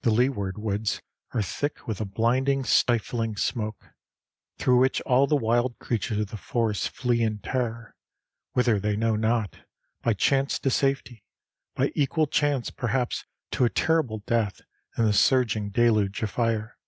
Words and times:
The 0.00 0.10
leeward 0.10 0.56
woods 0.56 1.02
are 1.34 1.42
thick 1.42 1.86
with 1.86 2.00
a 2.00 2.06
blinding, 2.06 2.64
stifling 2.64 3.36
smoke, 3.36 3.90
through 4.56 4.78
which 4.78 5.02
all 5.02 5.26
the 5.26 5.36
wild 5.36 5.78
creatures 5.78 6.18
of 6.20 6.28
the 6.28 6.38
forest 6.38 6.88
flee 6.88 7.20
in 7.20 7.40
terror, 7.40 7.94
whither 8.54 8.80
they 8.80 8.96
know 8.96 9.16
not 9.16 9.66
by 10.00 10.14
chance 10.14 10.58
to 10.60 10.70
safety, 10.70 11.24
by 11.74 11.92
equal 11.94 12.26
chance 12.26 12.70
perhaps 12.70 13.26
to 13.50 13.66
a 13.66 13.68
terrible 13.68 14.20
death 14.20 14.62
in 14.96 15.04
the 15.04 15.12
surging 15.12 15.68
deluge 15.68 16.22
of 16.22 16.30
fire. 16.30 16.78